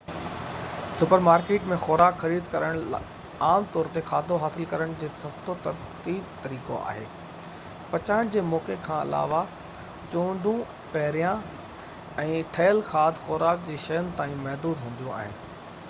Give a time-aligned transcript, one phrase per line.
[0.99, 2.79] super market ۾ خوراڪ خريد ڪرڻ
[3.49, 7.05] عام طور تي کاڌو حاصل ڪرڻ جو سستو تريب طريقو آهي
[7.93, 9.43] پچائڻ جي موقعي کان علاوه
[10.17, 10.65] چونڊون
[10.97, 15.41] پهريان-ٺهيل کاڌ خوراڪ جي شين تائين محدود هونديون آهن